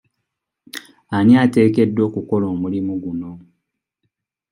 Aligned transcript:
Ani 1.15 1.33
ateekeddwa 1.43 2.01
okukola 2.09 2.45
omulimu 2.53 2.93
guno? 3.03 3.31